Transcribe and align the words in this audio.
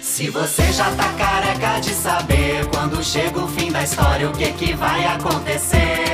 Se 0.00 0.30
você 0.30 0.72
já 0.72 0.90
tá 0.96 1.12
careca 1.14 1.80
de 1.80 1.90
saber 1.90 2.66
quando 2.70 3.02
chega 3.02 3.38
o 3.38 3.48
fim 3.48 3.70
da 3.70 3.82
história 3.82 4.28
o 4.28 4.32
que 4.32 4.52
que 4.52 4.72
vai 4.74 5.04
acontecer. 5.04 6.04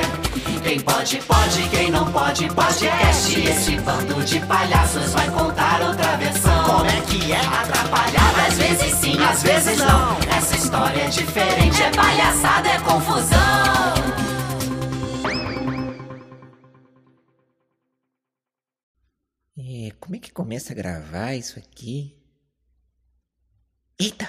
Quem 0.63 0.79
pode, 0.79 1.17
pode, 1.17 1.69
quem 1.69 1.91
não 1.91 2.11
pode, 2.11 2.47
podcast. 2.49 3.39
Este 3.39 3.79
bando 3.81 4.23
de 4.23 4.39
palhaços 4.47 5.13
vai 5.13 5.29
contar 5.29 5.81
outra 5.81 6.17
versão. 6.17 6.63
Como 6.65 6.85
é 6.85 7.01
que 7.01 7.31
é? 7.31 7.39
Atrapalhada, 7.39 8.47
às 8.47 8.57
vezes 8.57 8.93
sim, 8.95 9.23
às 9.23 9.43
vezes 9.43 9.77
não. 9.77 10.17
Essa 10.35 10.55
história 10.55 11.01
é 11.03 11.07
diferente, 11.07 11.83
é 11.83 11.91
palhaçada, 11.91 12.69
é 12.69 12.79
confusão. 12.79 13.95
É, 19.57 19.91
como 19.99 20.15
é 20.15 20.19
que 20.19 20.31
começa 20.31 20.73
a 20.73 20.75
gravar 20.75 21.33
isso 21.35 21.59
aqui? 21.59 22.24
Eita! 23.97 24.27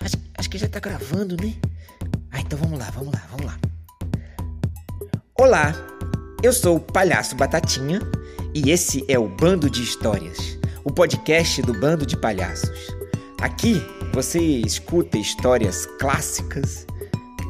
Acho, 0.00 0.16
acho 0.38 0.48
que 0.48 0.56
já 0.56 0.66
tá 0.66 0.80
gravando, 0.80 1.36
né? 1.36 1.54
Ah, 2.32 2.40
então 2.40 2.58
vamos 2.58 2.78
lá, 2.78 2.90
vamos 2.90 3.12
lá, 3.12 3.22
vamos 3.30 3.44
lá. 3.44 3.58
Olá, 5.38 5.74
eu 6.42 6.50
sou 6.50 6.76
o 6.76 6.80
Palhaço 6.80 7.36
Batatinha 7.36 8.00
e 8.54 8.70
esse 8.70 9.04
é 9.06 9.18
o 9.18 9.28
Bando 9.28 9.68
de 9.68 9.82
Histórias, 9.82 10.58
o 10.82 10.90
podcast 10.90 11.60
do 11.60 11.74
Bando 11.74 12.06
de 12.06 12.16
Palhaços. 12.16 12.86
Aqui 13.42 13.82
você 14.14 14.40
escuta 14.40 15.18
histórias 15.18 15.84
clássicas 16.00 16.86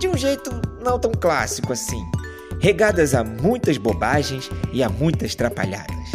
de 0.01 0.09
um 0.09 0.17
jeito 0.17 0.51
não 0.83 0.99
tão 0.99 1.13
clássico 1.13 1.73
assim, 1.73 2.05
regadas 2.61 3.15
a 3.15 3.23
muitas 3.23 3.77
bobagens 3.79 4.51
e 4.73 4.83
a 4.83 4.89
muitas 4.89 5.37
trapalhadas. 5.37 6.11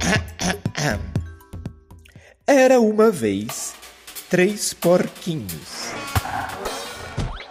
Era 2.46 2.80
uma 2.80 3.10
vez 3.10 3.74
três 4.28 4.72
porquinhos. 4.72 5.92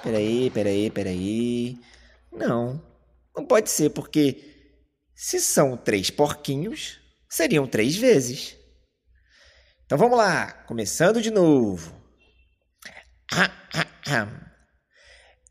Peraí, 0.03 0.49
peraí, 0.51 0.89
peraí. 0.91 1.79
Não, 2.31 2.81
não 3.35 3.45
pode 3.45 3.69
ser, 3.69 3.89
porque 3.89 4.43
se 5.15 5.39
são 5.39 5.77
três 5.77 6.09
porquinhos, 6.09 6.99
seriam 7.29 7.65
três 7.65 7.95
vezes. 7.95 8.57
Então 9.85 9.97
vamos 9.97 10.17
lá, 10.17 10.51
começando 10.67 11.21
de 11.21 11.31
novo. 11.31 11.93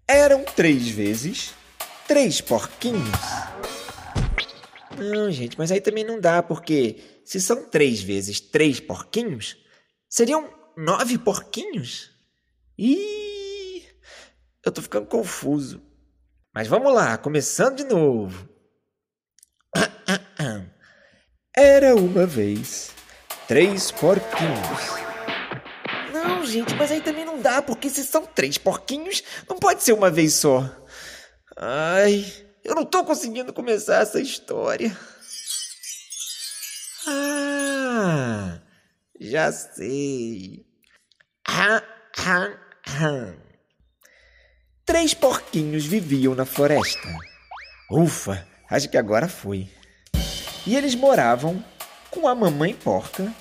Eram 0.07 0.45
três 0.45 0.89
vezes 0.89 1.55
três 2.07 2.41
porquinhos. 2.41 3.19
Não, 4.97 5.31
gente, 5.31 5.59
mas 5.59 5.73
aí 5.73 5.81
também 5.81 6.05
não 6.05 6.21
dá, 6.21 6.43
porque 6.43 7.21
se 7.25 7.41
são 7.41 7.69
três 7.69 8.03
vezes 8.03 8.41
três 8.41 8.79
porquinhos, 8.79 9.57
seriam 10.09 10.49
nove 10.77 11.19
porquinhos? 11.19 12.11
Ih, 12.79 13.83
eu 14.65 14.73
tô 14.73 14.83
ficando 14.83 15.07
confuso. 15.07 15.83
Mas 16.55 16.69
vamos 16.69 16.93
lá, 16.93 17.19
começando 17.19 17.77
de 17.77 17.85
novo. 17.85 18.49
Era 21.57 21.95
uma 21.95 22.27
vez 22.27 22.93
três 23.47 23.91
porquinhos. 23.91 25.05
Não, 26.13 26.45
gente, 26.47 26.75
mas 26.75 26.91
aí 26.91 27.01
também 27.01 27.25
não 27.25 27.41
dá, 27.41 27.61
porque 27.61 27.91
se 27.91 28.05
são 28.05 28.25
três 28.25 28.57
porquinhos, 28.59 29.23
não 29.49 29.59
pode 29.59 29.83
ser 29.83 29.93
uma 29.93 30.11
vez 30.11 30.35
só. 30.35 30.69
Ai, 31.57 32.25
eu 32.65 32.75
não 32.75 32.85
tô 32.85 33.05
conseguindo 33.05 33.53
começar 33.53 34.03
essa 34.03 34.21
história. 34.21 34.97
Já 39.31 39.51
sei. 39.51 40.67
Ah, 41.49 41.83
ah, 42.19 42.51
ah. 42.87 43.35
Três 44.85 45.15
porquinhos 45.15 45.87
viviam 45.87 46.35
na 46.35 46.45
floresta. 46.45 47.09
Ufa, 47.91 48.47
acho 48.69 48.89
que 48.89 48.99
agora 48.99 49.29
foi. 49.29 49.69
E 50.67 50.77
eles 50.77 50.95
moravam 50.95 51.65
com 52.11 52.29
a 52.29 52.35
mamãe 52.35 52.75
porca 52.75 53.33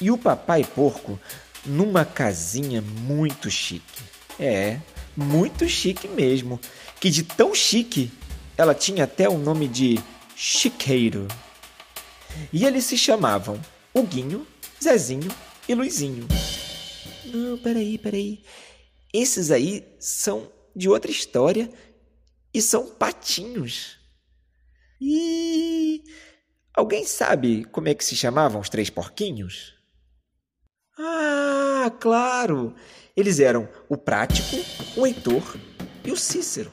e 0.00 0.10
o 0.10 0.18
papai 0.18 0.64
porco 0.64 1.18
numa 1.64 2.04
casinha 2.04 2.82
muito 2.82 3.50
chique. 3.50 4.02
É, 4.38 4.78
muito 5.16 5.68
chique 5.68 6.06
mesmo. 6.06 6.60
Que 7.00 7.10
de 7.10 7.22
tão 7.22 7.54
chique 7.54 8.12
ela 8.56 8.74
tinha 8.74 9.04
até 9.04 9.28
o 9.28 9.38
nome 9.38 9.66
de 9.66 9.98
Chiqueiro. 10.36 11.26
E 12.52 12.64
eles 12.64 12.84
se 12.84 12.96
chamavam 12.96 13.60
Huguinho, 13.92 14.46
Zezinho 14.82 15.30
e 15.68 15.74
Luizinho. 15.74 16.26
Não, 17.26 17.58
peraí, 17.58 17.98
peraí. 17.98 18.42
Esses 19.12 19.50
aí 19.50 19.84
são 19.98 20.50
de 20.74 20.88
outra 20.88 21.10
história 21.10 21.70
e 22.54 22.62
são 22.62 22.86
patinhos. 22.86 23.98
E 25.00 26.02
alguém 26.74 27.04
sabe 27.04 27.64
como 27.66 27.88
é 27.88 27.94
que 27.94 28.04
se 28.04 28.16
chamavam 28.16 28.60
os 28.60 28.68
três 28.68 28.88
porquinhos? 28.88 29.74
Ah, 30.98 31.92
claro! 32.00 32.74
Eles 33.16 33.38
eram 33.38 33.68
o 33.88 33.96
Prático, 33.96 34.56
o 34.96 35.06
Heitor 35.06 35.58
e 36.04 36.10
o 36.10 36.16
Cícero. 36.16 36.72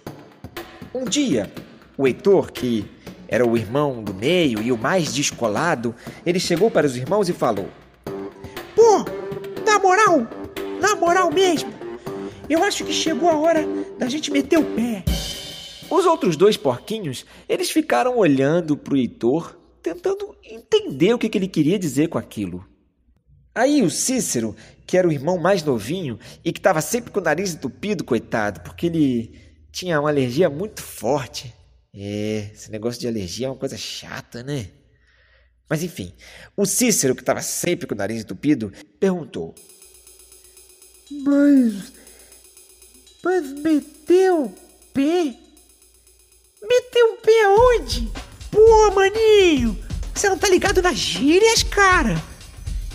Um 0.93 1.03
dia, 1.03 1.51
o 1.97 2.07
Heitor, 2.07 2.51
que 2.51 2.89
era 3.27 3.45
o 3.45 3.57
irmão 3.57 4.01
do 4.01 4.13
meio 4.13 4.61
e 4.61 4.71
o 4.71 4.77
mais 4.77 5.13
descolado, 5.13 5.93
ele 6.25 6.39
chegou 6.39 6.71
para 6.71 6.87
os 6.87 6.95
irmãos 6.95 7.27
e 7.27 7.33
falou: 7.33 7.69
na 10.87 10.95
moral 10.95 11.29
mesmo, 11.29 11.69
eu 12.49 12.63
acho 12.63 12.85
que 12.85 12.93
chegou 12.93 13.29
a 13.29 13.37
hora 13.37 13.67
da 13.99 14.07
gente 14.07 14.31
meter 14.31 14.57
o 14.57 14.63
pé. 14.63 15.03
Os 15.89 16.05
outros 16.05 16.37
dois 16.37 16.55
porquinhos, 16.55 17.25
eles 17.47 17.69
ficaram 17.69 18.17
olhando 18.17 18.77
para 18.77 18.93
o 18.93 18.97
Heitor, 18.97 19.57
tentando 19.83 20.33
entender 20.43 21.13
o 21.13 21.17
que, 21.17 21.27
que 21.27 21.37
ele 21.37 21.47
queria 21.49 21.77
dizer 21.77 22.07
com 22.07 22.17
aquilo. 22.17 22.65
Aí 23.53 23.81
o 23.83 23.89
Cícero, 23.89 24.55
que 24.85 24.97
era 24.97 25.07
o 25.07 25.11
irmão 25.11 25.37
mais 25.37 25.61
novinho 25.61 26.17
e 26.43 26.53
que 26.53 26.59
estava 26.59 26.79
sempre 26.79 27.11
com 27.11 27.19
o 27.19 27.23
nariz 27.23 27.53
entupido, 27.53 28.05
coitado, 28.05 28.61
porque 28.61 28.85
ele 28.85 29.37
tinha 29.71 29.99
uma 29.99 30.09
alergia 30.09 30.49
muito 30.49 30.81
forte. 30.81 31.53
É, 31.93 32.51
esse 32.53 32.71
negócio 32.71 33.01
de 33.01 33.07
alergia 33.07 33.47
é 33.47 33.49
uma 33.49 33.57
coisa 33.57 33.75
chata, 33.75 34.41
né? 34.41 34.69
Mas 35.69 35.83
enfim, 35.83 36.13
o 36.55 36.65
Cícero, 36.65 37.13
que 37.13 37.21
estava 37.21 37.41
sempre 37.41 37.87
com 37.87 37.93
o 37.93 37.97
nariz 37.97 38.21
entupido, 38.21 38.71
perguntou: 38.99 39.53
Mas. 41.11 41.93
Mas 43.23 43.51
meteu 43.53 44.53
pé? 44.93 45.35
Meteu 46.61 47.17
pé 47.23 47.43
aonde? 47.45 48.11
Pô, 48.51 48.91
maninho! 48.91 49.77
Você 50.13 50.29
não 50.29 50.37
tá 50.37 50.49
ligado 50.49 50.81
nas 50.81 50.97
gírias, 50.97 51.63
cara? 51.63 52.15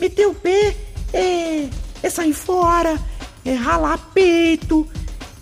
Meter 0.01 0.27
o 0.27 0.35
pé 0.35 0.77
é, 1.13 1.69
é 2.03 2.11
sair 2.11 2.33
fora, 2.33 2.99
é 3.45 3.53
ralar 3.55 3.99
peito, 4.13 4.89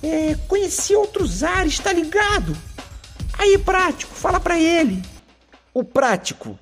é 0.03 0.35
conhecer 0.47 0.97
outros 0.97 1.43
ares, 1.43 1.79
tá 1.79 1.93
ligado? 1.93 2.57
Aí, 3.39 3.57
prático, 3.57 4.15
fala 4.15 4.39
pra 4.39 4.59
ele. 4.59 5.03
O 5.73 5.83
prático 5.83 6.59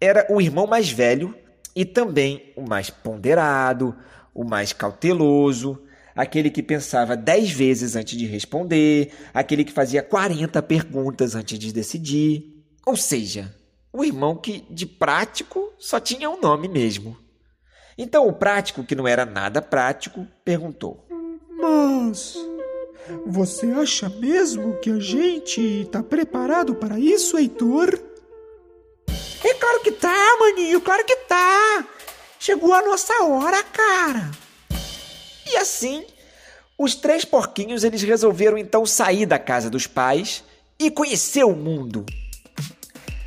era 0.00 0.26
o 0.28 0.40
irmão 0.40 0.66
mais 0.66 0.90
velho 0.90 1.34
e 1.74 1.84
também 1.84 2.52
o 2.56 2.62
mais 2.62 2.90
ponderado, 2.90 3.96
o 4.38 4.44
mais 4.44 4.72
cauteloso, 4.72 5.82
aquele 6.14 6.48
que 6.48 6.62
pensava 6.62 7.16
dez 7.16 7.50
vezes 7.50 7.96
antes 7.96 8.16
de 8.16 8.24
responder, 8.24 9.12
aquele 9.34 9.64
que 9.64 9.72
fazia 9.72 10.00
40 10.00 10.62
perguntas 10.62 11.34
antes 11.34 11.58
de 11.58 11.72
decidir. 11.72 12.62
Ou 12.86 12.96
seja, 12.96 13.52
o 13.92 14.04
irmão 14.04 14.36
que 14.36 14.64
de 14.70 14.86
prático 14.86 15.72
só 15.76 15.98
tinha 15.98 16.30
um 16.30 16.40
nome 16.40 16.68
mesmo. 16.68 17.16
Então 17.98 18.28
o 18.28 18.32
prático, 18.32 18.84
que 18.84 18.94
não 18.94 19.08
era 19.08 19.26
nada 19.26 19.60
prático, 19.60 20.24
perguntou: 20.44 21.04
Mas 21.60 22.36
você 23.26 23.66
acha 23.72 24.08
mesmo 24.08 24.78
que 24.78 24.88
a 24.88 25.00
gente 25.00 25.88
tá 25.90 26.00
preparado 26.00 26.76
para 26.76 26.96
isso, 26.96 27.36
Heitor? 27.36 28.00
É 29.44 29.54
claro 29.54 29.80
que 29.82 29.90
tá, 29.90 30.36
maninho, 30.38 30.80
claro 30.80 31.04
que 31.04 31.16
tá. 31.26 31.88
Chegou 32.48 32.72
a 32.72 32.80
nossa 32.80 33.12
hora, 33.24 33.62
cara. 33.62 34.30
E 35.46 35.58
assim, 35.58 36.02
os 36.78 36.94
três 36.94 37.22
porquinhos 37.22 37.84
eles 37.84 38.02
resolveram 38.02 38.56
então 38.56 38.86
sair 38.86 39.26
da 39.26 39.38
casa 39.38 39.68
dos 39.68 39.86
pais 39.86 40.42
e 40.78 40.90
conhecer 40.90 41.44
o 41.44 41.54
mundo. 41.54 42.06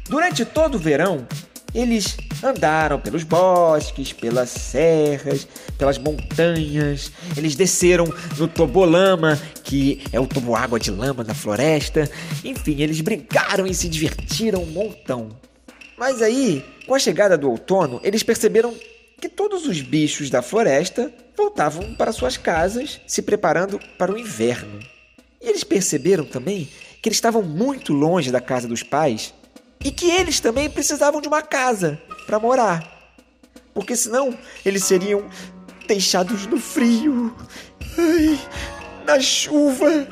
Durante 0.10 0.44
todo 0.44 0.74
o 0.74 0.80
verão, 0.80 1.28
eles 1.72 2.18
andaram 2.44 3.00
pelos 3.00 3.24
bosques, 3.24 4.12
pelas 4.12 4.50
serras, 4.50 5.48
pelas 5.78 6.00
montanhas. 6.00 7.12
Eles 7.38 7.56
desceram 7.56 8.06
no 8.40 8.48
tobolama, 8.48 9.40
que 9.64 10.04
é 10.12 10.20
o 10.20 10.26
toboágua 10.26 10.80
de 10.80 10.90
lama 10.90 11.24
da 11.24 11.36
floresta. 11.36 12.10
Enfim, 12.44 12.82
eles 12.82 13.02
brincaram 13.02 13.68
e 13.68 13.76
se 13.76 13.88
divertiram 13.88 14.64
um 14.64 14.72
montão. 14.72 15.30
Mas 15.96 16.24
aí, 16.24 16.66
com 16.88 16.96
a 16.96 17.00
chegada 17.00 17.38
do 17.38 17.52
outono, 17.52 18.02
eles 18.04 18.24
perceberam 18.24 18.74
que 19.22 19.30
todos 19.30 19.68
os 19.68 19.80
bichos 19.82 20.32
da 20.32 20.42
floresta 20.42 21.14
voltavam 21.38 21.94
para 21.94 22.12
suas 22.12 22.38
casas, 22.38 23.00
se 23.06 23.22
preparando 23.22 23.80
para 23.96 24.12
o 24.12 24.18
inverno. 24.18 24.80
E 25.40 25.48
eles 25.48 25.64
perceberam 25.64 26.26
também 26.26 26.68
que 27.00 27.08
eles 27.08 27.18
estavam 27.18 27.44
muito 27.44 27.94
longe 27.94 28.32
da 28.32 28.42
casa 28.42 28.68
dos 28.68 28.82
pais 28.82 29.32
e 29.86 29.92
que 29.92 30.10
eles 30.10 30.40
também 30.40 30.68
precisavam 30.72 31.22
de 31.22 31.28
uma 31.28 31.44
casa 31.44 32.02
para 32.26 32.40
morar. 32.40 33.14
Porque 33.76 33.96
senão 33.96 34.36
eles 34.66 34.84
seriam 34.84 35.30
deixados 35.88 36.48
no 36.48 36.58
frio, 36.58 37.36
ai, 37.98 38.40
na 39.06 39.20
chuva, 39.20 40.08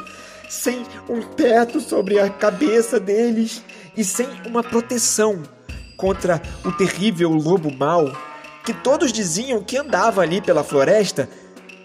sem 0.48 0.86
um 1.10 1.22
teto 1.34 1.82
sobre 1.82 2.20
a 2.20 2.30
cabeça 2.30 3.00
deles 3.00 3.64
e 3.98 4.04
sem 4.04 4.28
uma 4.46 4.62
proteção 4.64 5.42
contra 5.98 6.40
o 6.64 6.72
terrível 6.72 7.32
lobo 7.32 7.76
mau 7.76 8.29
que 8.69 8.74
todos 8.83 9.12
diziam 9.12 9.63
que 9.63 9.77
andava 9.77 10.21
ali 10.21 10.39
pela 10.39 10.63
floresta 10.63 11.27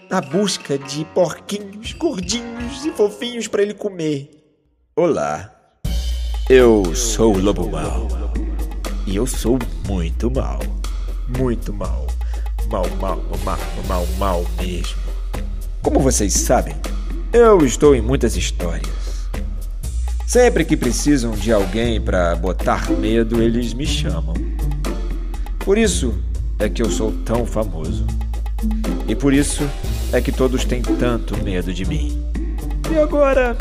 na 0.07 0.21
busca 0.21 0.77
de 0.77 1.03
porquinhos 1.15 1.93
gordinhos 1.93 2.85
e 2.85 2.91
fofinhos 2.91 3.47
para 3.47 3.63
ele 3.63 3.73
comer. 3.73 4.29
Olá, 4.95 5.51
eu 6.47 6.93
sou 6.93 7.37
o 7.37 7.41
lobo 7.41 7.67
mau 7.71 8.07
e 9.07 9.15
eu 9.15 9.25
sou 9.25 9.57
muito 9.87 10.29
mau, 10.29 10.59
muito 11.35 11.73
mau, 11.73 12.05
mal, 12.69 12.87
mal, 13.01 13.19
mal, 13.43 13.57
mal, 13.87 14.07
mal 14.19 14.45
mesmo. 14.61 15.01
Como 15.81 15.99
vocês 15.99 16.33
sabem, 16.33 16.75
eu 17.33 17.65
estou 17.65 17.95
em 17.95 18.01
muitas 18.01 18.35
histórias. 18.35 19.27
Sempre 20.27 20.63
que 20.63 20.77
precisam 20.77 21.31
de 21.31 21.51
alguém 21.51 21.99
para 21.99 22.35
botar 22.35 22.91
medo, 22.91 23.41
eles 23.41 23.73
me 23.73 23.87
chamam. 23.87 24.35
Por 25.57 25.79
isso 25.79 26.13
é 26.59 26.69
que 26.69 26.81
eu 26.81 26.89
sou 26.89 27.11
tão 27.23 27.45
famoso. 27.45 28.05
E 29.07 29.15
por 29.15 29.33
isso 29.33 29.63
é 30.11 30.21
que 30.21 30.31
todos 30.31 30.65
têm 30.65 30.81
tanto 30.81 31.37
medo 31.43 31.73
de 31.73 31.85
mim. 31.85 32.19
E 32.91 32.97
agora, 32.97 33.55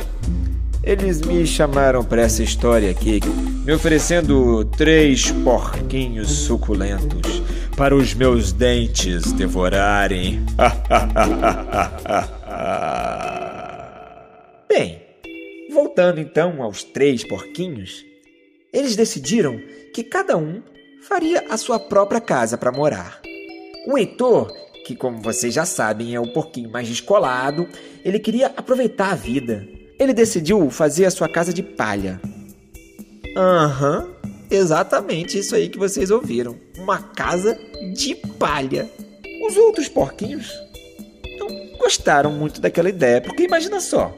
eles 0.83 1.21
me 1.21 1.47
chamaram 1.47 2.05
para 2.05 2.23
essa 2.23 2.43
história 2.43 2.91
aqui, 2.91 3.21
me 3.65 3.73
oferecendo 3.73 4.65
três 4.65 5.31
porquinhos 5.31 6.31
suculentos 6.31 7.43
para 7.77 7.95
os 7.95 8.15
meus 8.15 8.53
dentes 8.53 9.33
devorarem. 9.33 10.45
Bem, 14.69 15.05
Voltando 15.75 16.21
então 16.21 16.63
aos 16.63 16.85
três 16.85 17.25
porquinhos, 17.25 18.07
eles 18.73 18.95
decidiram 18.95 19.61
que 19.93 20.05
cada 20.05 20.37
um 20.37 20.63
faria 21.09 21.45
a 21.51 21.57
sua 21.57 21.79
própria 21.79 22.21
casa 22.21 22.57
para 22.57 22.73
morar. 22.73 23.21
O 23.87 23.99
Heitor, 23.99 24.53
que 24.87 24.97
como 24.97 25.21
vocês 25.21 25.53
já 25.53 25.65
sabem 25.65 26.15
é 26.15 26.21
o 26.21 26.33
porquinho 26.33 26.71
mais 26.71 26.89
descolado, 26.89 27.69
ele 28.05 28.19
queria 28.19 28.47
aproveitar 28.57 29.13
a 29.13 29.15
vida. 29.15 29.67
Ele 29.99 30.15
decidiu 30.15 30.71
fazer 30.71 31.05
a 31.05 31.11
sua 31.11 31.29
casa 31.29 31.53
de 31.53 31.63
palha. 31.63 32.21
Aham, 33.37 33.99
uhum, 34.01 34.31
exatamente 34.51 35.39
isso 35.39 35.55
aí 35.55 35.69
que 35.69 35.79
vocês 35.79 36.11
ouviram. 36.11 36.57
Uma 36.79 37.03
casa 37.03 37.59
de 37.93 38.15
palha. 38.39 38.89
Os 39.47 39.57
outros 39.57 39.89
porquinhos 39.89 40.51
não 41.39 41.77
gostaram 41.79 42.33
muito 42.33 42.61
daquela 42.61 42.89
ideia, 42.89 43.21
porque 43.21 43.43
imagina 43.43 43.79
só, 43.79 44.13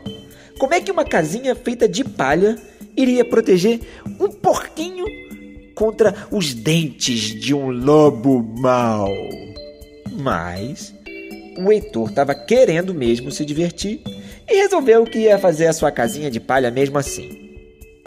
como 0.58 0.72
é 0.72 0.80
que 0.80 0.92
uma 0.92 1.04
casinha 1.04 1.54
feita 1.56 1.88
de 1.88 2.04
palha 2.04 2.56
iria 2.96 3.24
proteger 3.24 3.80
um 4.20 4.28
porquinho 4.28 5.04
contra 5.76 6.26
os 6.32 6.54
dentes 6.54 7.38
de 7.38 7.54
um 7.54 7.70
lobo 7.70 8.42
mau? 8.42 9.14
Mas 10.10 10.92
o 11.58 11.70
Heitor 11.70 12.08
estava 12.08 12.34
querendo 12.34 12.92
mesmo 12.92 13.30
se 13.30 13.44
divertir 13.44 14.02
e 14.48 14.56
resolveu 14.56 15.04
que 15.04 15.20
ia 15.20 15.38
fazer 15.38 15.66
a 15.66 15.72
sua 15.72 15.92
casinha 15.92 16.30
de 16.30 16.40
palha 16.40 16.70
mesmo 16.70 16.98
assim. 16.98 17.60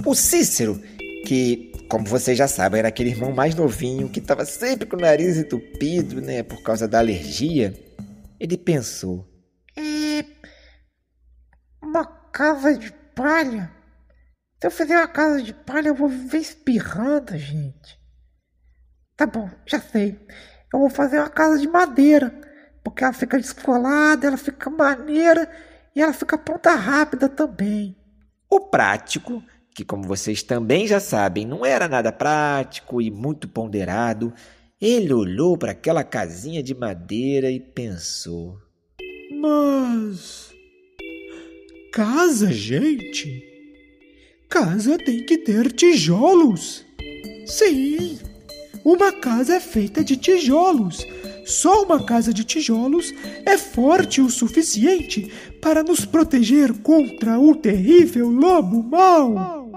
O 0.06 0.16
Cícero, 0.16 0.82
que, 1.26 1.72
como 1.88 2.06
vocês 2.06 2.38
já 2.38 2.48
sabem, 2.48 2.80
era 2.80 2.88
aquele 2.88 3.12
irmão 3.12 3.32
mais 3.32 3.54
novinho 3.54 4.10
que 4.10 4.20
estava 4.20 4.46
sempre 4.46 4.88
com 4.88 4.98
o 4.98 5.00
nariz 5.02 5.38
entupido, 5.38 6.22
né, 6.22 6.42
por 6.42 6.64
causa 6.64 6.88
da 6.88 7.00
alergia, 7.00 7.74
ele 8.40 8.58
pensou: 8.58 9.28
é, 9.78 10.26
uma 11.84 12.06
casa 12.06 12.78
de 12.78 12.92
palha? 13.14 13.79
Se 14.60 14.68
eu 14.68 14.72
fizer 14.72 14.98
uma 14.98 15.08
casa 15.08 15.42
de 15.42 15.54
palha, 15.54 15.88
eu 15.88 15.96
vou 15.96 16.10
viver 16.10 16.40
espirrando, 16.40 17.38
gente. 17.38 17.98
Tá 19.16 19.26
bom, 19.26 19.50
já 19.66 19.80
sei. 19.80 20.20
Eu 20.74 20.80
vou 20.80 20.90
fazer 20.90 21.18
uma 21.20 21.30
casa 21.30 21.58
de 21.58 21.68
madeira, 21.68 22.30
porque 22.84 23.04
ela 23.04 23.14
fica 23.14 23.38
descolada, 23.38 24.28
ela 24.28 24.38
fica 24.38 24.70
maneira 24.70 25.50
e 25.96 26.02
ela 26.02 26.12
fica 26.12 26.38
ponta 26.38 26.76
rápida 26.76 27.30
também. 27.30 27.96
O 28.50 28.60
prático, 28.60 29.42
que 29.74 29.86
como 29.86 30.04
vocês 30.04 30.44
também 30.44 30.86
já 30.86 31.00
sabem, 31.00 31.46
não 31.46 31.66
era 31.66 31.88
nada 31.88 32.12
prático 32.12 33.02
e 33.02 33.10
muito 33.10 33.48
ponderado, 33.48 34.34
ele 34.82 35.14
olhou 35.14 35.58
para 35.58 35.72
aquela 35.72 36.04
casinha 36.04 36.62
de 36.62 36.76
madeira 36.76 37.50
e 37.50 37.62
pensou: 37.62 38.58
Mas 39.40 40.54
Casa, 41.94 42.52
gente? 42.52 43.49
Casa 44.50 44.98
tem 44.98 45.24
que 45.24 45.38
ter 45.38 45.72
tijolos. 45.72 46.84
Sim, 47.46 48.18
uma 48.84 49.12
casa 49.12 49.58
é 49.58 49.60
feita 49.60 50.04
de 50.04 50.18
tijolos. 50.18 51.06
Só 51.46 51.84
uma 51.84 52.04
casa 52.04 52.34
de 52.34 52.44
tijolos 52.44 53.14
é 53.46 53.60
forte 53.60 54.22
o 54.22 54.30
suficiente 54.30 55.32
para 55.62 55.84
nos 55.84 56.04
proteger 56.04 56.74
contra 56.80 57.40
o 57.40 57.56
terrível 57.56 58.28
lobo 58.28 58.82
mau. 58.82 59.70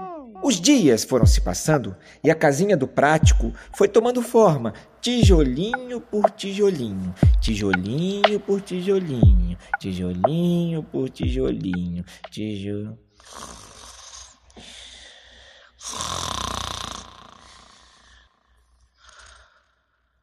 Os 0.43 0.59
dias 0.59 1.03
foram 1.03 1.27
se 1.27 1.39
passando 1.39 1.95
e 2.23 2.31
a 2.31 2.35
casinha 2.35 2.75
do 2.75 2.87
prático 2.87 3.53
foi 3.77 3.87
tomando 3.87 4.23
forma, 4.23 4.73
tijolinho 4.99 6.01
por 6.01 6.31
tijolinho, 6.31 7.13
tijolinho 7.39 8.39
por 8.39 8.59
tijolinho, 8.59 9.55
tijolinho 9.79 10.81
por 10.81 11.11
tijolinho, 11.11 12.03
tijolo. 12.31 12.97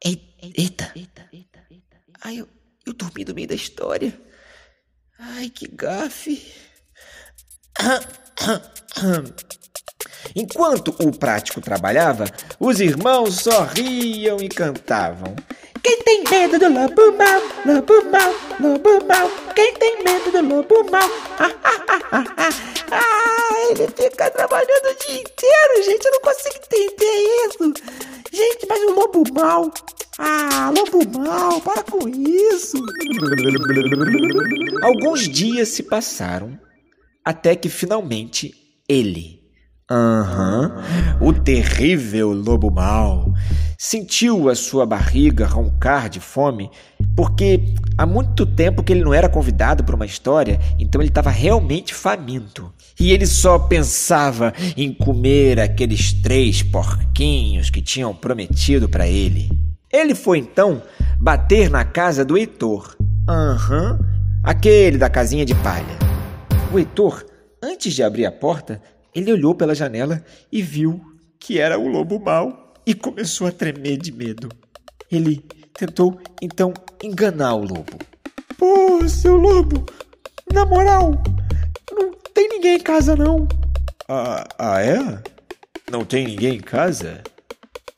Eita, 0.03 0.91
eita, 0.95 1.29
ai, 2.23 2.37
eu, 2.39 2.49
eu 2.85 2.93
dormi 2.93 3.23
no 3.23 3.33
meio 3.33 3.47
da 3.47 3.55
história. 3.55 4.19
Ai, 5.19 5.49
que 5.49 5.67
gafe. 5.67 6.51
Enquanto 10.35 10.95
o 10.99 11.11
prático 11.17 11.61
trabalhava, 11.61 12.25
os 12.59 12.79
irmãos 12.79 13.41
sorriam 13.41 14.37
e 14.41 14.49
cantavam. 14.49 15.35
Quem 15.83 16.01
tem 16.03 16.23
medo 16.23 16.59
do 16.59 16.69
lobo 16.69 17.17
mal, 17.17 17.41
lobo 17.65 18.11
mal, 18.11 18.33
lobo 18.59 19.05
mal. 19.05 19.29
Quem 19.55 19.73
tem 19.75 20.03
medo 20.03 20.31
do 20.31 20.41
lobo 20.41 20.89
mal? 20.91 21.09
Ah, 22.91 23.69
ele 23.69 23.87
fica 23.87 24.29
trabalhando 24.29 24.85
o 24.85 25.05
dia 25.05 25.21
inteiro, 25.21 25.83
gente. 25.85 26.05
Eu 26.05 26.11
não 26.11 26.21
consigo 26.21 26.55
entender 26.55 27.47
isso. 27.47 27.73
Gente, 28.31 28.67
mas 28.67 28.81
o 28.83 28.91
lobo 28.93 29.23
mal. 29.33 29.71
Ah, 30.17 30.71
lobo 30.75 31.19
mal, 31.19 31.61
para 31.61 31.83
com 31.83 32.07
isso. 32.07 32.77
Alguns 34.83 35.27
dias 35.27 35.69
se 35.69 35.83
passaram 35.83 36.59
até 37.23 37.55
que 37.55 37.69
finalmente 37.69 38.53
ele. 38.87 39.41
Uhum. 39.91 41.27
O 41.27 41.33
terrível 41.33 42.31
lobo 42.31 42.71
mau 42.71 43.33
sentiu 43.77 44.47
a 44.47 44.55
sua 44.55 44.85
barriga 44.85 45.45
roncar 45.45 46.09
de 46.09 46.19
fome, 46.19 46.69
porque 47.15 47.73
há 47.97 48.05
muito 48.05 48.45
tempo 48.45 48.83
que 48.83 48.93
ele 48.93 49.03
não 49.03 49.13
era 49.13 49.29
convidado 49.29 49.83
para 49.83 49.95
uma 49.95 50.05
história, 50.05 50.59
então 50.79 51.01
ele 51.01 51.09
estava 51.09 51.29
realmente 51.29 51.93
faminto. 51.93 52.71
E 52.99 53.11
ele 53.11 53.25
só 53.25 53.59
pensava 53.59 54.53
em 54.77 54.93
comer 54.93 55.59
aqueles 55.59 56.13
três 56.13 56.63
porquinhos 56.63 57.69
que 57.69 57.81
tinham 57.81 58.13
prometido 58.13 58.87
para 58.87 59.07
ele. 59.07 59.49
Ele 59.91 60.15
foi 60.15 60.37
então 60.37 60.81
bater 61.19 61.69
na 61.69 61.83
casa 61.83 62.23
do 62.23 62.37
Heitor. 62.37 62.95
Aham, 63.27 63.99
uhum. 63.99 64.05
aquele 64.43 64.97
da 64.97 65.09
casinha 65.09 65.45
de 65.45 65.53
palha. 65.55 65.99
O 66.71 66.79
Heitor, 66.79 67.25
antes 67.61 67.93
de 67.93 68.01
abrir 68.01 68.25
a 68.25 68.31
porta, 68.31 68.81
ele 69.13 69.31
olhou 69.31 69.53
pela 69.53 69.75
janela 69.75 70.23
e 70.51 70.61
viu 70.61 71.01
que 71.37 71.59
era 71.59 71.77
o 71.77 71.87
lobo 71.87 72.19
mau 72.19 72.73
e 72.85 72.93
começou 72.93 73.47
a 73.47 73.51
tremer 73.51 73.97
de 73.97 74.11
medo. 74.11 74.49
Ele 75.11 75.43
tentou 75.73 76.19
então 76.41 76.73
enganar 77.03 77.55
o 77.55 77.65
lobo. 77.65 77.97
Pô, 78.57 79.07
seu 79.07 79.35
lobo, 79.35 79.85
na 80.53 80.65
moral, 80.65 81.11
não 81.91 82.11
tem 82.33 82.47
ninguém 82.49 82.75
em 82.77 82.81
casa 82.81 83.15
não. 83.15 83.47
Ah, 84.07 84.47
ah 84.57 84.81
é? 84.81 84.99
Não 85.89 86.05
tem 86.05 86.25
ninguém 86.25 86.55
em 86.55 86.61
casa? 86.61 87.21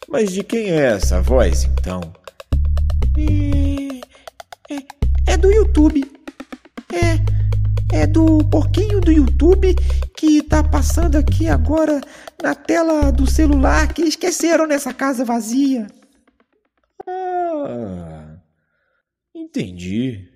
Mas 0.07 0.31
de 0.31 0.43
quem 0.43 0.69
é 0.69 0.93
essa 0.93 1.21
voz 1.21 1.63
então? 1.63 2.01
É, 3.17 4.73
é, 4.73 5.33
é 5.33 5.37
do 5.37 5.51
YouTube. 5.51 6.11
É, 6.93 8.01
é 8.01 8.07
do 8.07 8.39
porquinho 8.45 9.01
do 9.01 9.11
YouTube 9.11 9.75
que 10.15 10.41
tá 10.43 10.63
passando 10.63 11.17
aqui 11.17 11.47
agora 11.47 11.99
na 12.41 12.55
tela 12.55 13.11
do 13.11 13.25
celular 13.25 13.91
que 13.93 14.03
esqueceram 14.03 14.67
nessa 14.67 14.93
casa 14.93 15.25
vazia. 15.25 15.87
Ah, 17.65 18.35
entendi. 19.33 20.29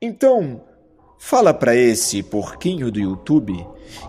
Então, 0.00 0.64
fala 1.18 1.52
para 1.52 1.74
esse 1.74 2.22
porquinho 2.22 2.90
do 2.90 3.00
YouTube 3.00 3.66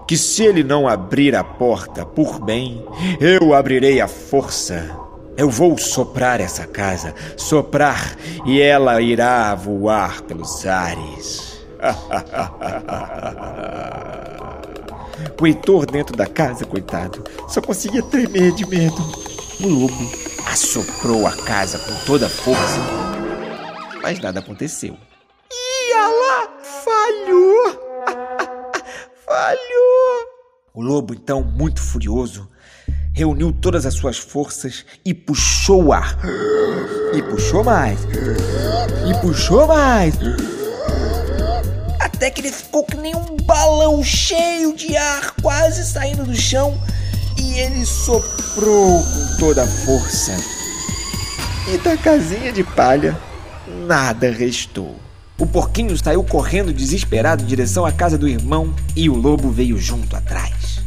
que 0.08 0.18
se 0.18 0.44
ele 0.44 0.63
não 0.63 0.88
abrir 0.88 1.36
a 1.36 1.44
porta 1.44 2.06
por 2.06 2.39
bem, 2.39 2.86
eu 3.20 3.53
abrirei 3.53 4.00
a 4.01 4.08
força. 4.08 4.98
Eu 5.38 5.50
vou 5.50 5.77
soprar 5.77 6.41
essa 6.41 6.65
casa, 6.68 7.15
soprar, 7.38 8.18
e 8.46 8.60
ela 8.60 9.01
irá 9.01 9.56
voar 9.56 10.22
pelos 10.24 10.65
ares. 10.65 11.63
o 15.41 15.48
Heitor 15.48 15.86
dentro 15.86 16.18
da 16.18 16.27
casa, 16.27 16.65
coitado, 16.65 17.24
só 17.48 17.62
conseguia 17.62 18.03
tremer 18.03 18.51
de 18.51 18.68
medo. 18.68 19.01
O 19.62 19.68
lobo 19.68 20.28
assoprou 20.51 21.27
a 21.27 21.32
casa 21.32 21.77
com 21.77 21.94
toda 22.06 22.25
a 22.25 22.29
força, 22.29 22.79
mas 24.01 24.20
nada 24.20 24.39
aconteceu. 24.39 24.98
Ia 25.51 26.08
lá, 26.08 26.48
falhou! 26.63 28.03
falhou! 29.25 30.29
O 30.74 30.82
lobo, 30.82 31.13
então, 31.13 31.44
muito 31.44 31.79
furioso, 31.82 32.50
reuniu 33.13 33.53
todas 33.53 33.86
as 33.86 33.94
suas 33.94 34.18
forças 34.18 34.86
e 35.06 35.13
puxou 35.13 35.86
o 35.86 35.94
ar. 35.94 36.18
E 37.13 37.22
puxou 37.22 37.63
mais. 37.63 38.00
E 39.08 39.22
puxou 39.22 39.68
mais. 39.68 40.15
Até 42.00 42.32
que 42.32 42.41
ele 42.41 42.51
ficou 42.51 42.84
que 42.84 42.98
nem 42.98 43.15
um 43.15 43.38
balão 43.38 44.03
cheio 44.03 44.75
de 44.75 44.98
ar, 44.98 45.36
quase 45.41 45.86
saindo 45.86 46.24
do 46.24 46.36
chão. 46.36 46.75
E 47.39 47.60
ele 47.60 47.86
soprou 47.86 49.01
com 49.01 49.38
toda 49.39 49.63
a 49.63 49.67
força. 49.67 50.36
E 51.74 51.77
da 51.77 51.96
casinha 51.96 52.51
de 52.51 52.63
palha, 52.63 53.17
nada 53.88 54.31
restou. 54.31 54.96
O 55.38 55.46
porquinho 55.46 55.98
saiu 55.98 56.24
correndo 56.24 56.74
desesperado 56.74 57.43
em 57.43 57.46
direção 57.46 57.86
à 57.86 57.91
casa 57.91 58.17
do 58.17 58.27
irmão 58.27 58.75
e 58.96 59.10
o 59.10 59.15
lobo 59.15 59.50
veio 59.50 59.77
junto 59.77 60.15
atrás. 60.15 60.81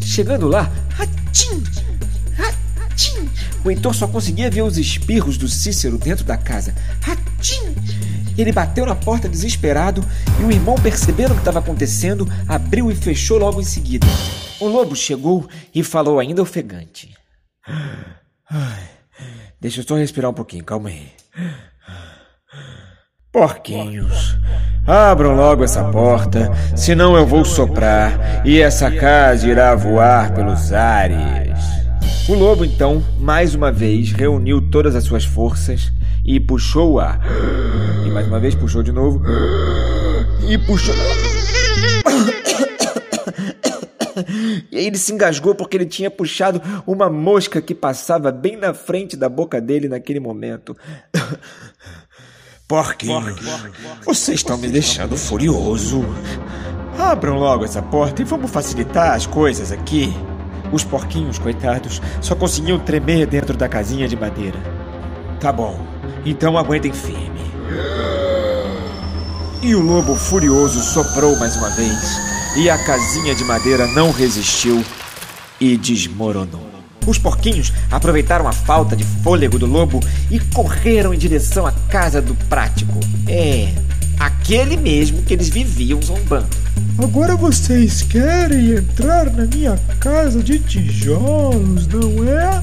Chegando 0.00 0.48
lá, 0.48 0.70
Ratim! 0.90 1.62
Ratim! 2.36 3.30
O 3.64 3.70
Heitor 3.70 3.94
só 3.94 4.08
conseguia 4.08 4.50
ver 4.50 4.62
os 4.62 4.76
espirros 4.76 5.36
do 5.38 5.48
Cícero 5.48 5.98
dentro 5.98 6.24
da 6.24 6.36
casa. 6.36 6.74
Ratim! 7.00 7.74
Ele 8.36 8.52
bateu 8.52 8.86
na 8.86 8.94
porta 8.94 9.28
desesperado 9.28 10.04
e 10.40 10.44
o 10.44 10.50
irmão, 10.50 10.74
percebendo 10.76 11.32
o 11.32 11.34
que 11.34 11.40
estava 11.40 11.58
acontecendo, 11.58 12.28
abriu 12.48 12.90
e 12.90 12.94
fechou 12.94 13.38
logo 13.38 13.60
em 13.60 13.64
seguida. 13.64 14.06
O 14.60 14.66
lobo 14.66 14.94
chegou 14.94 15.48
e 15.74 15.82
falou 15.82 16.18
ainda 16.18 16.42
ofegante. 16.42 17.14
Ai, 18.50 18.82
deixa 19.60 19.80
eu 19.80 19.84
só 19.84 19.96
respirar 19.96 20.30
um 20.30 20.34
pouquinho, 20.34 20.64
calma 20.64 20.88
aí. 20.88 21.08
Porquinhos, 23.32 24.36
abram 24.86 25.34
logo 25.34 25.64
essa 25.64 25.84
porta, 25.84 26.50
senão 26.76 27.16
eu 27.16 27.26
vou 27.26 27.44
soprar 27.44 28.46
e 28.46 28.60
essa 28.60 28.90
casa 28.90 29.48
irá 29.48 29.74
voar 29.74 30.34
pelos 30.34 30.72
ares. 30.72 31.81
O 32.28 32.34
lobo, 32.34 32.64
então, 32.64 33.02
mais 33.18 33.54
uma 33.54 33.72
vez, 33.72 34.12
reuniu 34.12 34.62
todas 34.70 34.94
as 34.94 35.02
suas 35.02 35.24
forças 35.24 35.92
e 36.24 36.38
puxou 36.38 36.92
o 36.92 37.00
ar. 37.00 37.20
E 38.06 38.10
mais 38.10 38.28
uma 38.28 38.38
vez 38.38 38.54
puxou 38.54 38.82
de 38.82 38.92
novo. 38.92 39.20
E 40.48 40.56
puxou. 40.58 40.94
E 44.70 44.78
aí 44.78 44.86
ele 44.86 44.98
se 44.98 45.12
engasgou 45.12 45.54
porque 45.54 45.76
ele 45.76 45.86
tinha 45.86 46.10
puxado 46.10 46.62
uma 46.86 47.10
mosca 47.10 47.60
que 47.60 47.74
passava 47.74 48.30
bem 48.30 48.56
na 48.56 48.72
frente 48.72 49.16
da 49.16 49.28
boca 49.28 49.60
dele 49.60 49.88
naquele 49.88 50.20
momento. 50.20 50.76
Porquinhos, 52.68 53.40
vocês 54.04 54.38
estão 54.38 54.56
me 54.56 54.68
deixando 54.68 55.16
furioso. 55.16 56.04
Abram 56.98 57.38
logo 57.38 57.64
essa 57.64 57.82
porta 57.82 58.22
e 58.22 58.24
vamos 58.24 58.50
facilitar 58.50 59.14
as 59.14 59.26
coisas 59.26 59.72
aqui. 59.72 60.14
Os 60.72 60.82
porquinhos, 60.82 61.38
coitados, 61.38 62.00
só 62.20 62.34
conseguiam 62.34 62.78
tremer 62.78 63.26
dentro 63.26 63.56
da 63.56 63.68
casinha 63.68 64.08
de 64.08 64.16
madeira. 64.16 64.58
Tá 65.38 65.52
bom, 65.52 65.78
então 66.24 66.56
aguentem 66.56 66.92
firme. 66.92 67.42
E 69.62 69.74
o 69.74 69.80
lobo 69.80 70.16
furioso 70.16 70.80
soprou 70.80 71.38
mais 71.38 71.54
uma 71.56 71.68
vez, 71.70 72.18
e 72.56 72.70
a 72.70 72.78
casinha 72.84 73.34
de 73.34 73.44
madeira 73.44 73.86
não 73.88 74.10
resistiu 74.10 74.82
e 75.60 75.76
desmoronou. 75.76 76.72
Os 77.06 77.18
porquinhos 77.18 77.72
aproveitaram 77.90 78.48
a 78.48 78.52
falta 78.52 78.96
de 78.96 79.04
fôlego 79.04 79.58
do 79.58 79.66
lobo 79.66 80.00
e 80.30 80.38
correram 80.38 81.12
em 81.12 81.18
direção 81.18 81.66
à 81.66 81.72
casa 81.90 82.22
do 82.22 82.34
prático. 82.46 82.98
É, 83.28 83.72
aquele 84.18 84.76
mesmo 84.76 85.22
que 85.22 85.34
eles 85.34 85.48
viviam 85.48 86.00
zombando. 86.00 86.71
Agora 86.98 87.36
vocês 87.36 88.02
querem 88.02 88.72
entrar 88.72 89.26
na 89.32 89.46
minha 89.46 89.78
casa 89.98 90.42
de 90.42 90.58
tijolos, 90.58 91.86
não 91.86 92.28
é? 92.28 92.62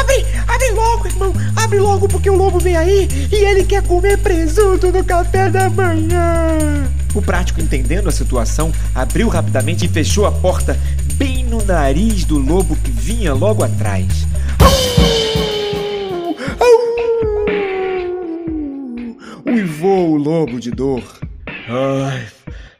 Abre! 0.00 0.24
Abre 0.46 0.70
logo, 0.70 1.06
irmão! 1.06 1.32
Abre 1.56 1.80
logo 1.80 2.08
porque 2.08 2.30
o 2.30 2.36
lobo 2.36 2.58
vem 2.58 2.76
aí 2.76 3.08
e 3.30 3.34
ele 3.34 3.64
quer 3.64 3.82
comer 3.82 4.18
presunto 4.18 4.90
no 4.92 5.04
café 5.04 5.50
da 5.50 5.68
manhã! 5.68 6.88
O 7.14 7.20
prático, 7.20 7.60
entendendo 7.60 8.08
a 8.08 8.12
situação, 8.12 8.72
abriu 8.94 9.28
rapidamente 9.28 9.84
e 9.84 9.88
fechou 9.88 10.26
a 10.26 10.32
porta 10.32 10.78
bem 11.14 11.44
no 11.44 11.64
nariz 11.64 12.24
do 12.24 12.38
lobo 12.38 12.76
que 12.76 12.90
vinha 12.90 13.34
logo 13.34 13.64
atrás. 13.64 14.26
Uivou 19.44 20.12
o 20.12 20.16
lobo 20.16 20.60
de 20.60 20.70
dor. 20.70 21.02
Ai, 21.68 22.26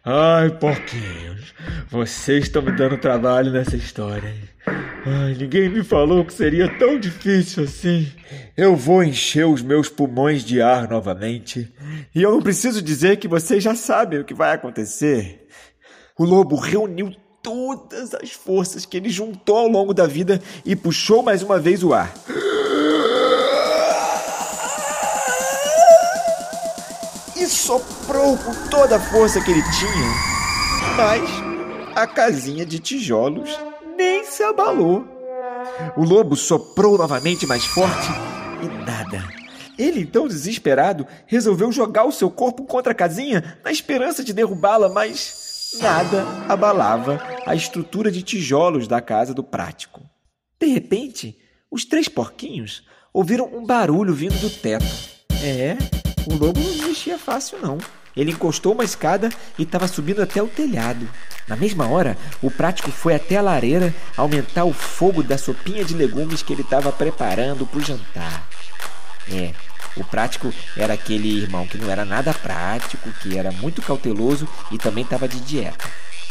ai, 0.05 0.51
porquinhos, 0.51 1.55
vocês 1.91 2.45
estão 2.45 2.63
me 2.63 2.73
dando 2.73 2.99
trabalho 2.99 3.51
nessa 3.51 3.77
história. 3.77 4.35
Ai, 4.67 5.35
ninguém 5.39 5.69
me 5.69 5.83
falou 5.83 6.25
que 6.25 6.33
seria 6.33 6.69
tão 6.79 6.99
difícil 6.99 7.65
assim. 7.65 8.11
Eu 8.57 8.77
vou 8.77 9.03
encher 9.03 9.47
os 9.47 9.63
meus 9.63 9.89
pulmões 9.89 10.45
de 10.45 10.61
ar 10.61 10.89
novamente. 10.89 11.73
E 12.15 12.23
eu 12.23 12.31
não 12.31 12.43
preciso 12.43 12.83
dizer 12.83 13.17
que 13.17 13.29
vocês 13.29 13.63
já 13.63 13.75
sabem 13.75 14.21
o 14.21 14.25
que 14.25 14.35
vai 14.35 14.55
acontecer. 14.55 15.47
O 16.19 16.25
lobo 16.25 16.57
reuniu 16.57 17.15
todas 17.43 18.15
as 18.15 18.31
forças 18.33 18.85
que 18.85 18.97
ele 18.97 19.09
juntou 19.09 19.57
ao 19.57 19.69
longo 19.69 19.95
da 19.95 20.07
vida 20.07 20.41
e 20.65 20.77
puxou 20.77 21.23
mais 21.23 21.43
uma 21.43 21.59
vez 21.59 21.83
o 21.83 21.95
ar. 21.95 22.13
E 27.41 27.47
soprou 27.47 28.37
com 28.37 28.69
toda 28.69 28.97
a 28.97 29.01
força 29.01 29.41
que 29.41 29.51
ele 29.51 29.63
tinha. 29.63 30.31
Mas 30.95 31.31
a 31.97 32.07
casinha 32.07 32.67
de 32.67 32.79
tijolos 32.79 33.49
nem 33.97 34.23
se 34.25 34.43
abalou. 34.43 35.07
O 35.97 36.05
lobo 36.05 36.37
soprou 36.37 36.99
novamente 36.99 37.47
mais 37.47 37.65
forte 37.65 38.09
e 38.63 38.69
nada. 38.85 39.25
Ele, 39.79 40.01
então 40.01 40.29
desesperado, 40.29 41.07
resolveu 41.27 41.73
jogar 41.73 42.05
o 42.05 42.13
seu 42.13 42.31
corpo 42.31 42.67
contra 42.67 42.93
a 42.93 42.95
casinha 42.95 43.59
na 43.65 43.73
esperança 43.73 44.23
de 44.23 44.35
derrubá-la, 44.35 44.91
mas 44.91 45.79
nada 45.81 46.27
abalava 46.47 47.19
a 47.47 47.55
estrutura 47.55 48.11
de 48.11 48.23
tijolos 48.23 48.87
da 48.87 49.01
casa 49.01 49.33
do 49.33 49.43
prático. 49.43 50.03
De 50.61 50.67
repente, 50.67 51.39
os 51.71 51.87
três 51.87 52.07
porquinhos 52.07 52.85
ouviram 53.15 53.47
um 53.47 53.65
barulho 53.65 54.13
vindo 54.13 54.39
do 54.41 54.51
teto. 54.51 54.85
É, 55.43 55.79
o 56.31 56.37
lobo 56.37 56.61
não 56.61 56.89
mexia 56.89 57.19
fácil 57.19 57.59
não. 57.61 57.79
Ele 58.17 58.33
encostou 58.33 58.73
uma 58.73 58.85
escada 58.85 59.29
e 59.59 59.63
estava 59.63 59.89
subindo 59.89 60.23
até 60.23 60.43
o 60.43 60.49
telhado. 60.49 61.09
Na 61.47 61.57
mesma 61.57 61.89
hora, 61.89 62.17
o 62.41 62.51
prático 62.51 62.91
foi 62.91 63.15
até 63.15 63.37
a 63.37 63.43
lareira 63.43 63.95
aumentar 64.17 64.65
o 64.65 64.73
fogo 64.73 65.23
da 65.23 65.37
sopinha 65.37 65.85
de 65.85 65.95
legumes 65.95 66.43
que 66.43 66.53
ele 66.53 66.63
estava 66.63 66.93
preparando 66.93 67.67
para 67.67 67.79
o 67.79 67.83
jantar. 67.83 68.47
É, 69.31 69.53
o 69.97 70.05
prático 70.05 70.53
era 70.77 70.95
aquele 70.95 71.43
irmão 71.43 71.67
que 71.67 71.79
não 71.79 71.91
era 71.91 72.05
nada 72.05 72.33
prático, 72.33 73.11
que 73.23 73.37
era 73.37 73.51
muito 73.53 73.83
cauteloso 73.83 74.49
e 74.71 74.79
também 74.79 75.05
estava 75.05 75.29
de 75.29 75.41
dieta. 75.41 75.85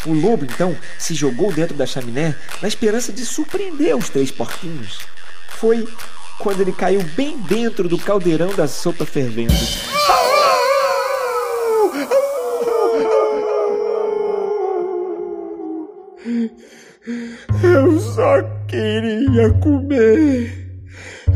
O 0.06 0.14
lobo, 0.14 0.46
então, 0.46 0.78
se 0.98 1.14
jogou 1.14 1.52
dentro 1.52 1.76
da 1.76 1.86
chaminé 1.86 2.36
na 2.62 2.68
esperança 2.68 3.12
de 3.12 3.26
surpreender 3.26 3.96
os 3.96 4.10
três 4.10 4.32
porquinhos. 4.32 5.00
Foi 5.50 5.86
quando 6.40 6.62
ele 6.62 6.72
caiu 6.72 7.04
bem 7.16 7.38
dentro 7.38 7.88
do 7.88 7.98
caldeirão 7.98 8.56
da 8.56 8.68
sopa 8.68 9.06
fervendo. 9.06 9.54
Eu 17.62 18.00
só 18.00 18.42
queria 18.68 19.52
comer. 19.62 20.70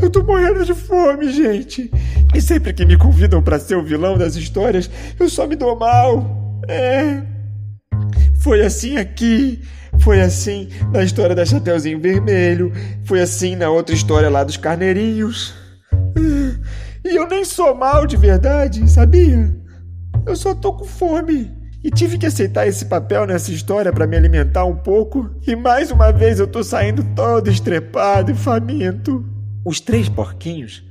Eu 0.00 0.10
tô 0.10 0.22
morrendo 0.22 0.64
de 0.64 0.74
fome, 0.74 1.30
gente. 1.30 1.90
E 2.34 2.40
sempre 2.40 2.72
que 2.72 2.84
me 2.84 2.96
convidam 2.96 3.42
para 3.42 3.58
ser 3.58 3.76
o 3.76 3.84
vilão 3.84 4.16
das 4.16 4.34
histórias, 4.36 4.90
eu 5.20 5.28
só 5.28 5.46
me 5.46 5.54
dou 5.54 5.78
mal. 5.78 6.60
É. 6.66 7.22
Foi 8.40 8.62
assim 8.62 8.96
aqui, 8.96 9.62
foi 10.04 10.20
assim 10.20 10.68
na 10.92 11.02
história 11.02 11.34
da 11.34 11.46
Chapeuzinho 11.46 11.98
Vermelho, 11.98 12.70
foi 13.04 13.22
assim 13.22 13.56
na 13.56 13.70
outra 13.70 13.94
história 13.94 14.28
lá 14.28 14.44
dos 14.44 14.58
carneirinhos. 14.58 15.54
E 17.02 17.16
eu 17.16 17.26
nem 17.26 17.42
sou 17.42 17.74
mal 17.74 18.06
de 18.06 18.14
verdade, 18.14 18.86
sabia? 18.88 19.54
Eu 20.26 20.36
só 20.36 20.54
tô 20.54 20.74
com 20.74 20.84
fome. 20.84 21.50
E 21.82 21.90
tive 21.90 22.18
que 22.18 22.26
aceitar 22.26 22.66
esse 22.66 22.84
papel 22.84 23.26
nessa 23.26 23.50
história 23.50 23.92
para 23.92 24.06
me 24.06 24.16
alimentar 24.16 24.66
um 24.66 24.76
pouco. 24.76 25.30
E 25.46 25.56
mais 25.56 25.90
uma 25.90 26.12
vez 26.12 26.38
eu 26.38 26.46
tô 26.46 26.62
saindo 26.62 27.02
todo 27.14 27.50
estrepado 27.50 28.30
e 28.30 28.34
faminto. 28.34 29.24
Os 29.64 29.80
três 29.80 30.08
porquinhos 30.08 30.82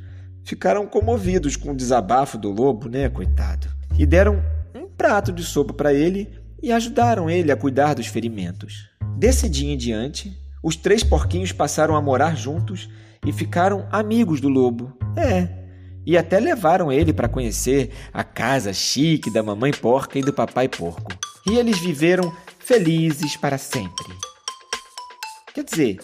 ficaram 0.44 0.88
comovidos 0.88 1.56
com 1.56 1.72
o 1.72 1.76
desabafo 1.76 2.36
do 2.38 2.50
lobo, 2.52 2.90
né, 2.90 3.10
coitado? 3.10 3.68
E 3.98 4.08
deram 4.08 4.44
um 4.76 4.88
prato 4.88 5.32
de 5.32 5.44
sopa 5.44 5.74
para 5.74 5.94
ele 5.94 6.30
e 6.64 6.72
ajudaram 6.72 7.30
ele 7.30 7.52
a 7.52 7.58
cuidar 7.58 7.94
dos 7.94 8.08
ferimentos. 8.08 8.93
Desse 9.18 9.48
dia 9.48 9.74
em 9.74 9.78
diante, 9.78 10.38
os 10.62 10.76
três 10.76 11.04
porquinhos 11.04 11.52
passaram 11.52 11.96
a 11.96 12.02
morar 12.02 12.36
juntos 12.36 12.90
e 13.26 13.32
ficaram 13.32 13.88
amigos 13.92 14.42
do 14.42 14.50
lobo. 14.50 14.98
É, 15.16 15.64
e 16.06 16.18
até 16.18 16.40
levaram 16.40 16.92
ele 16.92 17.14
para 17.14 17.30
conhecer 17.30 17.92
a 18.14 18.24
casa 18.24 18.74
chique 18.74 19.32
da 19.32 19.42
mamãe 19.42 19.72
porca 19.72 20.20
e 20.20 20.22
do 20.22 20.34
papai 20.34 20.68
porco. 20.68 21.12
E 21.48 21.58
eles 21.58 21.80
viveram 21.80 22.34
felizes 22.60 23.38
para 23.38 23.58
sempre. 23.58 24.14
Quer 25.54 25.64
dizer, 25.64 26.00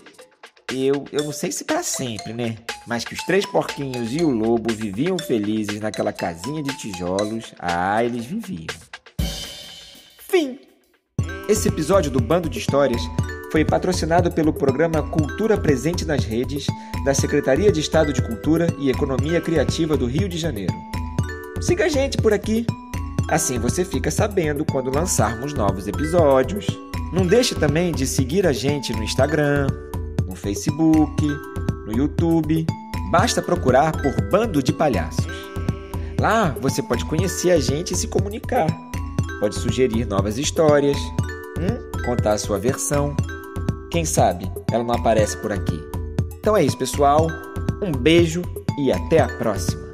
eu, 0.72 1.06
eu 1.12 1.24
não 1.24 1.34
sei 1.34 1.52
se 1.52 1.66
para 1.66 1.84
sempre, 1.84 2.34
né? 2.34 2.58
Mas 2.88 3.04
que 3.04 3.14
os 3.14 3.24
três 3.24 3.46
porquinhos 3.46 4.14
e 4.14 4.24
o 4.24 4.30
lobo 4.30 4.74
viviam 4.74 5.18
felizes 5.18 5.80
naquela 5.80 6.14
casinha 6.14 6.62
de 6.62 6.78
tijolos, 6.78 7.54
ah, 7.60 8.04
eles 8.04 8.26
viviam. 8.26 8.68
Fim! 10.20 10.69
Esse 11.50 11.68
episódio 11.68 12.12
do 12.12 12.22
Bando 12.22 12.48
de 12.48 12.60
Histórias 12.60 13.02
foi 13.52 13.66
patrocinado 13.66 14.32
pelo 14.32 14.54
programa 14.54 15.02
Cultura 15.02 15.58
Presente 15.58 16.06
nas 16.06 16.24
Redes 16.24 16.68
da 17.04 17.12
Secretaria 17.12 17.72
de 17.72 17.80
Estado 17.80 18.14
de 18.14 18.22
Cultura 18.22 18.68
e 18.78 18.88
Economia 18.88 19.42
Criativa 19.42 19.98
do 19.98 20.06
Rio 20.06 20.30
de 20.30 20.38
Janeiro. 20.38 20.76
Siga 21.60 21.86
a 21.86 21.90
gente 21.90 22.20
por 22.20 22.34
aqui. 22.34 22.68
Assim 23.28 23.58
você 23.58 23.84
fica 23.84 24.12
sabendo 24.12 24.64
quando 24.64 24.96
lançarmos 24.96 25.52
novos 25.52 25.88
episódios. 25.88 26.68
Não 27.12 27.26
deixe 27.26 27.56
também 27.56 27.92
de 27.92 28.06
seguir 28.06 28.46
a 28.46 28.54
gente 28.54 28.94
no 28.94 29.02
Instagram, 29.02 29.66
no 30.28 30.36
Facebook, 30.36 31.28
no 31.88 31.98
YouTube. 31.98 32.64
Basta 33.10 33.42
procurar 33.42 33.92
por 34.04 34.30
Bando 34.30 34.62
de 34.62 34.72
Palhaços. 34.72 35.26
Lá 36.20 36.56
você 36.62 36.84
pode 36.84 37.04
conhecer 37.06 37.50
a 37.50 37.60
gente 37.60 37.96
e 37.96 37.98
se 37.98 38.08
comunicar. 38.08 38.68
Pode 39.40 39.56
sugerir 39.56 40.06
novas 40.06 40.38
histórias, 40.38 40.98
contar 42.06 42.34
a 42.34 42.38
sua 42.38 42.58
versão. 42.58 43.16
Quem 43.92 44.06
sabe 44.06 44.52
ela 44.72 44.84
não 44.84 44.96
aparece 44.96 45.38
por 45.38 45.52
aqui. 45.52 45.80
Então 46.40 46.56
é 46.56 46.64
isso, 46.64 46.78
pessoal. 46.78 47.28
Um 47.82 47.92
beijo 47.92 48.42
e 48.78 48.92
até 48.92 49.20
a 49.20 49.28
próxima. 49.28 49.89